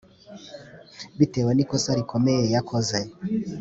[1.19, 2.99] bitewe n’ikosa rikomeye yakoze.